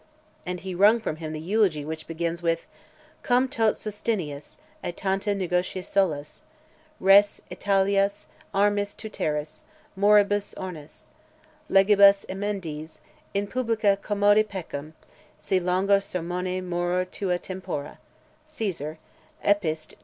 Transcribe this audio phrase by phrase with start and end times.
[0.47, 2.65] And he wrung from him the eulogy which begins with,
[3.21, 6.41] Cum tot sustineas, et tanta negotia solus:
[6.99, 9.63] Res Italas armis tuteris,
[9.95, 11.09] moribus ornes,
[11.69, 12.99] Legibus emendes:
[13.35, 14.93] in publica commoda peccem,
[15.37, 17.99] Si longo sermone morer tua tempora,
[18.43, 18.97] Caesar.
[19.43, 19.93] Epist.